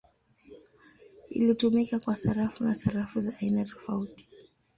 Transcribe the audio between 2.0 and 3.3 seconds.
sarafu na sarafu